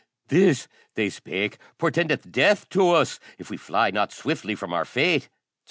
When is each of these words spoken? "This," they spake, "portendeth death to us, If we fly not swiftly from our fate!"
"This," 0.29 0.67
they 0.95 1.11
spake, 1.11 1.59
"portendeth 1.77 2.31
death 2.31 2.67
to 2.69 2.89
us, 2.89 3.19
If 3.37 3.51
we 3.51 3.57
fly 3.57 3.91
not 3.91 4.11
swiftly 4.11 4.55
from 4.55 4.73
our 4.73 4.83
fate!" 4.83 5.29